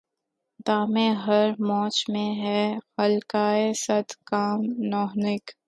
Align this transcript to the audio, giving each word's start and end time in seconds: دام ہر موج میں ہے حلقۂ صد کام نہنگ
دام 0.67 0.95
ہر 1.25 1.47
موج 1.59 1.95
میں 2.09 2.31
ہے 2.35 2.61
حلقۂ 2.97 3.73
صد 3.75 4.09
کام 4.25 4.59
نہنگ 4.91 5.45